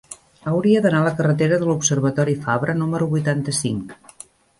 [0.51, 3.95] Hauria d'anar a la carretera de l'Observatori Fabra número vuitanta-cinc.